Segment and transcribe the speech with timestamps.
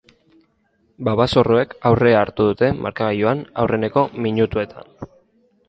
[1.09, 4.93] Babazorroek aurrea hartu dute markagailuan aurreneko minutuetan.